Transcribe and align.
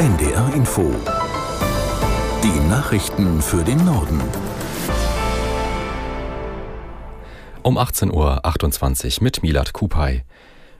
NDR 0.00 0.54
Info. 0.54 0.94
Die 2.42 2.68
Nachrichten 2.70 3.42
für 3.42 3.62
den 3.62 3.84
Norden. 3.84 4.18
Um 7.60 7.76
18.28 7.76 9.18
Uhr 9.18 9.24
mit 9.24 9.42
Milat 9.42 9.74
Kupay. 9.74 10.24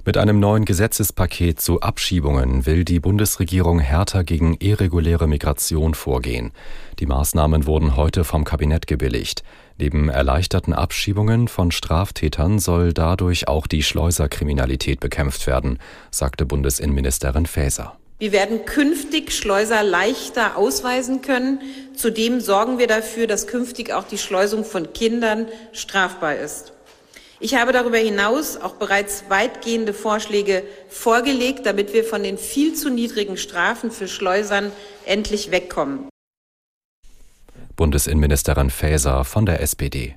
Mit 0.06 0.16
einem 0.16 0.40
neuen 0.40 0.64
Gesetzespaket 0.64 1.60
zu 1.60 1.82
Abschiebungen 1.82 2.64
will 2.64 2.82
die 2.86 2.98
Bundesregierung 2.98 3.78
härter 3.78 4.24
gegen 4.24 4.56
irreguläre 4.58 5.26
Migration 5.26 5.92
vorgehen. 5.92 6.52
Die 6.98 7.04
Maßnahmen 7.04 7.66
wurden 7.66 7.96
heute 7.96 8.24
vom 8.24 8.44
Kabinett 8.44 8.86
gebilligt. 8.86 9.44
Neben 9.76 10.08
erleichterten 10.08 10.72
Abschiebungen 10.72 11.46
von 11.46 11.72
Straftätern 11.72 12.58
soll 12.58 12.94
dadurch 12.94 13.48
auch 13.48 13.66
die 13.66 13.82
Schleuserkriminalität 13.82 14.98
bekämpft 14.98 15.46
werden, 15.46 15.78
sagte 16.10 16.46
Bundesinnenministerin 16.46 17.44
Faeser. 17.44 17.99
Wir 18.20 18.32
werden 18.32 18.66
künftig 18.66 19.32
Schleuser 19.32 19.82
leichter 19.82 20.58
ausweisen 20.58 21.22
können. 21.22 21.62
Zudem 21.96 22.42
sorgen 22.42 22.78
wir 22.78 22.86
dafür, 22.86 23.26
dass 23.26 23.46
künftig 23.46 23.94
auch 23.94 24.04
die 24.04 24.18
Schleusung 24.18 24.66
von 24.66 24.92
Kindern 24.92 25.48
strafbar 25.72 26.36
ist. 26.36 26.74
Ich 27.40 27.54
habe 27.54 27.72
darüber 27.72 27.96
hinaus 27.96 28.58
auch 28.58 28.74
bereits 28.74 29.24
weitgehende 29.30 29.94
Vorschläge 29.94 30.62
vorgelegt, 30.90 31.64
damit 31.64 31.94
wir 31.94 32.04
von 32.04 32.22
den 32.22 32.36
viel 32.36 32.74
zu 32.74 32.90
niedrigen 32.90 33.38
Strafen 33.38 33.90
für 33.90 34.06
Schleusern 34.06 34.70
endlich 35.06 35.50
wegkommen. 35.50 36.10
Bundesinnenministerin 37.74 38.68
Faeser 38.68 39.24
von 39.24 39.46
der 39.46 39.62
SPD. 39.62 40.16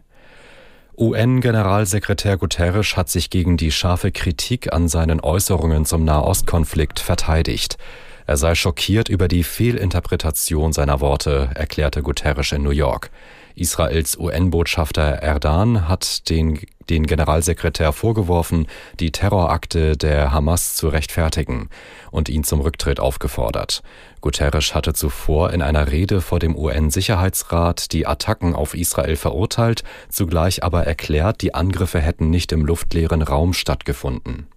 UN-Generalsekretär 0.98 2.38
Guterres 2.38 2.96
hat 2.96 3.10
sich 3.10 3.30
gegen 3.30 3.58
die 3.58 3.72
scharfe 3.72 4.12
Kritik 4.12 4.72
an 4.74 4.88
seinen 4.88 5.20
Äußerungen 5.20 5.86
zum 5.86 6.04
Nahostkonflikt 6.04 7.00
verteidigt. 7.00 7.78
Er 8.26 8.38
sei 8.38 8.56
schockiert 8.56 9.10
über 9.10 9.28
die 9.28 9.44
Fehlinterpretation 9.44 10.74
seiner 10.74 11.02
Worte, 11.02 11.50
erklärte 11.56 12.02
Guterres 12.02 12.52
in 12.52 12.64
New 12.64 12.70
York. 12.70 13.12
Israels 13.56 14.18
UN-Botschafter 14.18 15.04
Erdan 15.22 15.88
hat 15.88 16.30
den, 16.30 16.60
den 16.90 17.06
Generalsekretär 17.06 17.94
vorgeworfen, 17.94 18.68
die 19.00 19.12
Terrorakte 19.12 19.96
der 19.96 20.32
Hamas 20.32 20.76
zu 20.76 20.88
rechtfertigen 20.88 21.70
und 22.10 22.30
ihn 22.30 22.44
zum 22.44 22.62
Rücktritt 22.62 23.00
aufgefordert. 23.00 23.84
Guterres 24.22 24.74
hatte 24.74 24.94
zuvor 24.94 25.54
in 25.54 25.62
einer 25.62 25.92
Rede 25.92 26.22
vor 26.22 26.40
dem 26.40 26.56
UN-Sicherheitsrat 26.56 27.92
die 27.92 28.08
Attacken 28.08 28.56
auf 28.56 28.74
Israel 28.74 29.18
verurteilt, 29.18 29.84
zugleich 30.10 30.64
aber 30.64 30.86
erklärt, 30.86 31.42
die 31.42 31.54
Angriffe 31.54 32.00
hätten 32.00 32.30
nicht 32.30 32.52
im 32.52 32.66
luftleeren 32.66 33.22
Raum 33.22 33.54
stattgefunden. 33.54 34.48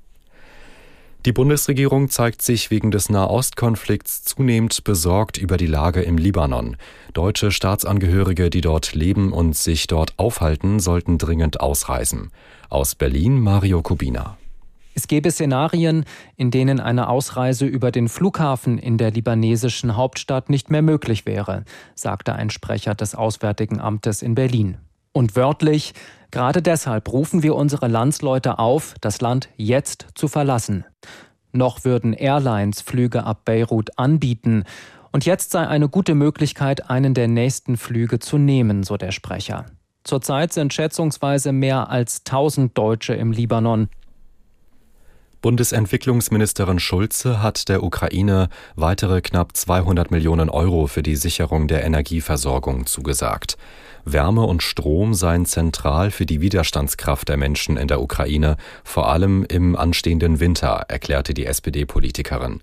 Die 1.27 1.32
Bundesregierung 1.32 2.08
zeigt 2.08 2.41
sich 2.41 2.70
wegen 2.70 2.92
des 2.92 3.08
Nahostkonflikts 3.10 4.22
zunehmend 4.22 4.84
besorgt 4.84 5.38
über 5.38 5.56
die 5.56 5.66
Lage 5.66 6.02
im 6.02 6.18
Libanon. 6.18 6.77
Deutsche 7.14 7.50
Staatsangehörige, 7.50 8.48
die 8.48 8.60
dort 8.60 8.94
leben 8.94 9.33
und 9.33 9.56
sich 9.56 9.88
dort 9.88 10.16
aufhalten, 10.18 10.78
sollten 10.78 11.18
dringend 11.18 11.58
ausreisen. 11.58 12.30
Aus 12.70 12.94
Berlin 12.94 13.41
Mario 13.41 13.83
Kubina. 13.83 14.38
Es 14.94 15.08
gäbe 15.08 15.33
Szenarien, 15.33 16.05
in 16.36 16.52
denen 16.52 16.78
eine 16.78 17.08
Ausreise 17.08 17.66
über 17.66 17.90
den 17.90 18.08
Flughafen 18.08 18.78
in 18.78 18.96
der 18.96 19.11
libanesischen 19.11 19.96
Hauptstadt 19.96 20.48
nicht 20.48 20.70
mehr 20.70 20.83
möglich 20.83 21.27
wäre, 21.27 21.64
sagte 21.96 22.34
ein 22.34 22.50
Sprecher 22.50 22.94
des 22.94 23.16
Auswärtigen 23.16 23.80
Amtes 23.80 24.22
in 24.22 24.36
Berlin. 24.36 24.78
Und 25.17 25.34
wörtlich, 25.34 25.95
gerade 26.31 26.61
deshalb 26.61 27.11
rufen 27.11 27.42
wir 27.42 27.55
unsere 27.55 27.89
Landsleute 27.89 28.59
auf, 28.59 28.95
das 29.00 29.23
Land 29.23 29.48
jetzt 29.56 30.08
zu 30.14 30.28
verlassen. 30.28 30.84
Noch 31.53 31.86
würden 31.86 32.12
Airlines 32.12 32.83
Flüge 32.83 33.25
ab 33.25 33.47
Beirut 33.47 33.98
anbieten. 33.98 34.64
Und 35.12 35.25
jetzt 35.25 35.53
sei 35.53 35.67
eine 35.67 35.89
gute 35.89 36.14
Möglichkeit, 36.14 36.91
einen 36.91 37.14
der 37.14 37.28
nächsten 37.28 37.78
Flüge 37.78 38.19
zu 38.19 38.36
nehmen, 38.36 38.83
so 38.83 38.98
der 38.98 39.11
Sprecher. 39.11 39.64
Zurzeit 40.05 40.52
sind 40.52 40.74
schätzungsweise 40.74 41.51
mehr 41.51 41.89
als 41.89 42.19
1000 42.27 42.77
Deutsche 42.77 43.14
im 43.14 43.33
Libanon. 43.33 43.89
Bundesentwicklungsministerin 45.40 46.79
Schulze 46.79 47.42
hat 47.42 47.70
der 47.70 47.83
Ukraine 47.83 48.51
weitere 48.74 49.23
knapp 49.23 49.57
200 49.57 50.11
Millionen 50.11 50.51
Euro 50.51 50.89
für 50.89 51.02
die 51.02 51.17
Sicherung 51.17 51.69
der 51.69 51.85
Energieversorgung 51.85 52.85
zugesagt. 52.85 53.57
Wärme 54.06 54.42
und 54.42 54.62
Strom 54.62 55.14
seien 55.14 55.46
zentral 55.46 56.11
für 56.11 56.27
die 56.27 56.40
Widerstandskraft 56.40 57.28
der 57.28 57.36
Menschen 57.36 57.77
in 57.77 57.89
der 57.89 58.00
Ukraine, 58.00 58.56
vor 58.84 59.08
allem 59.08 59.44
im 59.44 59.77
anstehenden 59.77 60.39
Winter, 60.39 60.86
erklärte 60.89 61.34
die 61.34 61.44
SPD-Politikerin. 61.44 62.62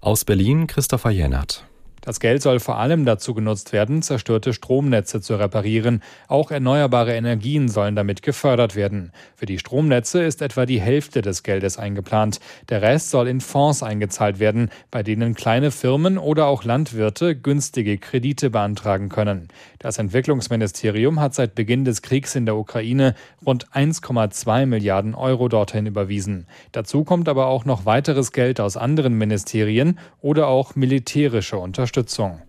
Aus 0.00 0.24
Berlin 0.24 0.66
Christopher 0.66 1.10
Jennert. 1.10 1.64
Das 2.00 2.18
Geld 2.18 2.40
soll 2.40 2.60
vor 2.60 2.78
allem 2.78 3.04
dazu 3.04 3.34
genutzt 3.34 3.74
werden, 3.74 4.00
zerstörte 4.00 4.54
Stromnetze 4.54 5.20
zu 5.20 5.36
reparieren. 5.36 6.02
Auch 6.28 6.50
erneuerbare 6.50 7.14
Energien 7.14 7.68
sollen 7.68 7.94
damit 7.94 8.22
gefördert 8.22 8.74
werden. 8.74 9.12
Für 9.36 9.44
die 9.44 9.58
Stromnetze 9.58 10.22
ist 10.22 10.40
etwa 10.40 10.64
die 10.64 10.80
Hälfte 10.80 11.20
des 11.20 11.42
Geldes 11.42 11.78
eingeplant. 11.78 12.40
Der 12.70 12.80
Rest 12.80 13.10
soll 13.10 13.28
in 13.28 13.42
Fonds 13.42 13.82
eingezahlt 13.82 14.38
werden, 14.38 14.70
bei 14.90 15.02
denen 15.02 15.34
kleine 15.34 15.70
Firmen 15.70 16.16
oder 16.16 16.46
auch 16.46 16.64
Landwirte 16.64 17.36
günstige 17.36 17.98
Kredite 17.98 18.48
beantragen 18.48 19.10
können. 19.10 19.48
Das 19.78 19.98
Entwicklungsministerium 19.98 21.20
hat 21.20 21.34
seit 21.34 21.54
Beginn 21.54 21.84
des 21.84 22.00
Kriegs 22.00 22.34
in 22.34 22.46
der 22.46 22.56
Ukraine 22.56 23.14
rund 23.44 23.68
1,2 23.72 24.64
Milliarden 24.64 25.14
Euro 25.14 25.48
dorthin 25.48 25.84
überwiesen. 25.84 26.46
Dazu 26.72 27.04
kommt 27.04 27.28
aber 27.28 27.48
auch 27.48 27.66
noch 27.66 27.84
weiteres 27.84 28.32
Geld 28.32 28.58
aus 28.58 28.78
anderen 28.78 29.18
Ministerien 29.18 29.98
oder 30.22 30.48
auch 30.48 30.76
militärische 30.76 31.58
Unterstützung. 31.58 31.89
Unterstützung. 31.90 32.40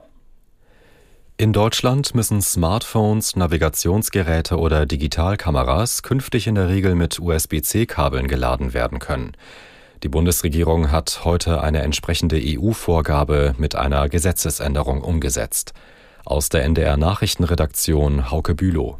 In 1.38 1.52
Deutschland 1.52 2.14
müssen 2.14 2.44
Smartphones, 2.44 3.36
Navigationsgeräte 3.36 4.60
oder 4.60 4.86
Digitalkameras 4.86 6.04
künftig 6.04 6.46
in 6.46 6.54
der 6.54 6.70
Regel 6.70 6.94
mit 6.94 7.20
USB-C-Kabeln 7.20 8.28
geladen 8.28 8.76
werden 8.76 9.00
können. 9.00 9.32
Die 10.04 10.10
Bundesregierung 10.10 10.92
hat 10.92 11.22
heute 11.26 11.62
eine 11.62 11.82
entsprechende 11.82 12.40
EU-Vorgabe 12.40 13.56
mit 13.58 13.74
einer 13.74 14.10
Gesetzesänderung 14.10 15.02
umgesetzt. 15.02 15.74
Aus 16.24 16.50
der 16.50 16.64
NDR 16.64 16.98
Nachrichtenredaktion 16.98 18.30
Hauke 18.30 18.54
Bülow. 18.54 19.00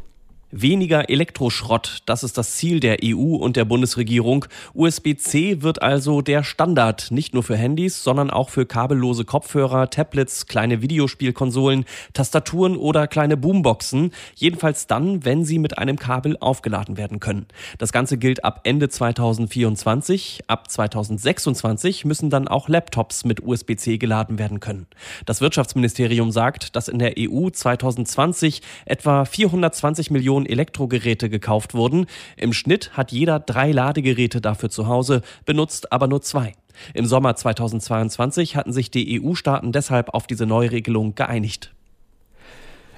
Weniger 0.54 1.08
Elektroschrott, 1.08 2.02
das 2.04 2.22
ist 2.22 2.36
das 2.36 2.56
Ziel 2.56 2.78
der 2.78 2.98
EU 3.02 3.36
und 3.36 3.56
der 3.56 3.64
Bundesregierung. 3.64 4.44
USB-C 4.74 5.62
wird 5.62 5.80
also 5.80 6.20
der 6.20 6.44
Standard, 6.44 7.10
nicht 7.10 7.32
nur 7.32 7.42
für 7.42 7.56
Handys, 7.56 8.04
sondern 8.04 8.30
auch 8.30 8.50
für 8.50 8.66
kabellose 8.66 9.24
Kopfhörer, 9.24 9.88
Tablets, 9.88 10.46
kleine 10.46 10.82
Videospielkonsolen, 10.82 11.86
Tastaturen 12.12 12.76
oder 12.76 13.06
kleine 13.06 13.38
Boomboxen. 13.38 14.10
Jedenfalls 14.34 14.86
dann, 14.86 15.24
wenn 15.24 15.46
sie 15.46 15.58
mit 15.58 15.78
einem 15.78 15.98
Kabel 15.98 16.36
aufgeladen 16.38 16.98
werden 16.98 17.18
können. 17.18 17.46
Das 17.78 17.90
Ganze 17.90 18.18
gilt 18.18 18.44
ab 18.44 18.60
Ende 18.64 18.90
2024. 18.90 20.42
Ab 20.48 20.70
2026 20.70 22.04
müssen 22.04 22.28
dann 22.28 22.46
auch 22.46 22.68
Laptops 22.68 23.24
mit 23.24 23.42
USB-C 23.42 23.96
geladen 23.96 24.38
werden 24.38 24.60
können. 24.60 24.86
Das 25.24 25.40
Wirtschaftsministerium 25.40 26.30
sagt, 26.30 26.76
dass 26.76 26.88
in 26.88 26.98
der 26.98 27.14
EU 27.18 27.48
2020 27.48 28.60
etwa 28.84 29.24
420 29.24 30.10
Millionen 30.10 30.41
Millionen 30.42 30.46
Elektrogeräte 30.46 31.28
gekauft 31.28 31.74
wurden. 31.74 32.06
Im 32.36 32.52
Schnitt 32.52 32.90
hat 32.94 33.12
jeder 33.12 33.40
drei 33.40 33.72
Ladegeräte 33.72 34.40
dafür 34.40 34.70
zu 34.70 34.86
Hause, 34.86 35.22
benutzt 35.44 35.92
aber 35.92 36.06
nur 36.06 36.22
zwei. 36.22 36.52
Im 36.94 37.06
Sommer 37.06 37.36
2022 37.36 38.56
hatten 38.56 38.72
sich 38.72 38.90
die 38.90 39.20
EU-Staaten 39.20 39.72
deshalb 39.72 40.14
auf 40.14 40.26
diese 40.26 40.46
Neuregelung 40.46 41.14
geeinigt. 41.14 41.72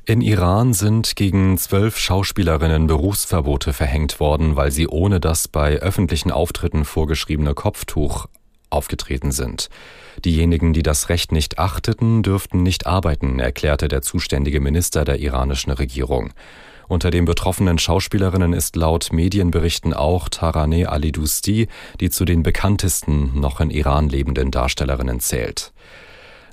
In 0.06 0.20
Iran 0.20 0.74
sind 0.74 1.16
gegen 1.16 1.56
zwölf 1.56 1.96
Schauspielerinnen 1.96 2.86
Berufsverbote 2.86 3.72
verhängt 3.72 4.20
worden, 4.20 4.54
weil 4.54 4.70
sie 4.70 4.86
ohne 4.86 5.18
das 5.18 5.48
bei 5.48 5.78
öffentlichen 5.78 6.30
Auftritten 6.30 6.84
vorgeschriebene 6.84 7.54
Kopftuch 7.54 8.26
aufgetreten 8.68 9.32
sind. 9.32 9.70
Diejenigen, 10.24 10.74
die 10.74 10.82
das 10.82 11.08
Recht 11.08 11.32
nicht 11.32 11.58
achteten, 11.58 12.22
dürften 12.22 12.62
nicht 12.62 12.86
arbeiten, 12.86 13.38
erklärte 13.38 13.88
der 13.88 14.02
zuständige 14.02 14.60
Minister 14.60 15.04
der 15.04 15.20
iranischen 15.20 15.72
Regierung. 15.72 16.34
Unter 16.94 17.10
den 17.10 17.24
betroffenen 17.24 17.76
Schauspielerinnen 17.76 18.52
ist 18.52 18.76
laut 18.76 19.12
Medienberichten 19.12 19.94
auch 19.94 20.28
Taraneh 20.28 20.86
Ali 20.86 21.10
Dusti, 21.10 21.66
die 21.98 22.08
zu 22.08 22.24
den 22.24 22.44
bekanntesten 22.44 23.32
noch 23.34 23.58
in 23.58 23.70
Iran 23.70 24.08
lebenden 24.08 24.52
Darstellerinnen 24.52 25.18
zählt. 25.18 25.72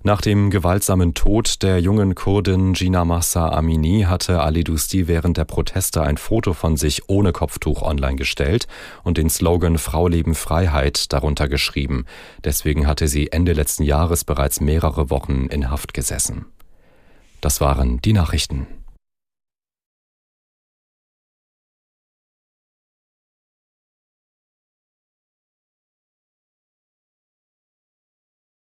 Nach 0.02 0.20
dem 0.20 0.50
gewaltsamen 0.50 1.14
Tod 1.14 1.62
der 1.62 1.80
jungen 1.80 2.16
Kurdin 2.16 2.74
Gina 2.74 3.06
Massa 3.06 3.50
Amini 3.50 4.08
hatte 4.10 4.42
Ali 4.42 4.64
Dusti 4.64 5.08
während 5.08 5.38
der 5.38 5.46
Proteste 5.46 6.02
ein 6.02 6.18
Foto 6.18 6.54
von 6.54 6.76
sich 6.76 7.08
ohne 7.08 7.34
Kopftuch 7.34 7.84
online 7.84 8.16
gestellt 8.16 8.68
und 9.04 9.20
den 9.20 9.30
Slogan 9.30 9.78
Frau 9.78 10.08
leben 10.08 10.34
Freiheit 10.34 11.14
darunter 11.14 11.50
geschrieben. 11.50 12.08
Deswegen 12.44 12.88
hatte 12.88 13.08
sie 13.08 13.32
Ende 13.32 13.54
letzten 13.54 13.84
Jahres 13.84 14.24
bereits 14.24 14.60
mehrere 14.60 15.12
Wochen 15.12 15.46
in 15.52 15.70
Haft 15.70 15.94
gesessen. 15.94 16.46
Das 17.42 17.62
waren 17.62 18.02
die 18.02 18.14
Nachrichten. 18.14 18.66